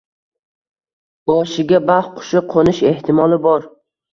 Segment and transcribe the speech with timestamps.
[1.31, 3.71] Boshiga “baxt qushi” qo’nish ehtimoli bor